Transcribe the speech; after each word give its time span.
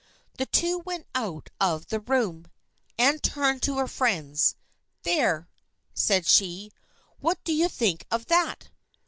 The 0.39 0.47
two 0.47 0.79
went 0.79 1.05
out 1.13 1.51
of 1.59 1.89
the 1.89 1.99
room. 1.99 2.47
Anne 2.97 3.19
turned 3.19 3.61
to 3.61 3.77
her 3.77 3.87
friends." 3.87 4.55
There!" 5.03 5.47
said 5.93 6.25
she." 6.25 6.71
What 7.19 7.43
do 7.43 7.53
you 7.53 7.69
think 7.69 8.07
of 8.09 8.25
that?" 8.25 8.71